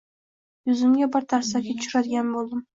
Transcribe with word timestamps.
Yuzimga 0.71 1.09
bir 1.17 1.29
tarsaki 1.35 1.79
tushiradigan 1.79 2.37
bo’ldim. 2.41 2.69